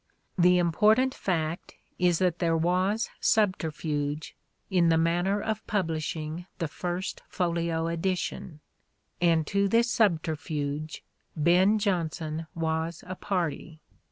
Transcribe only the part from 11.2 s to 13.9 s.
Ben Jonson was a party.